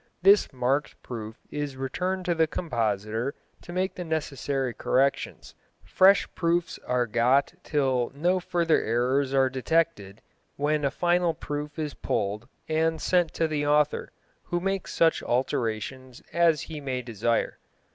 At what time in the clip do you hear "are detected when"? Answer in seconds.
9.31-10.83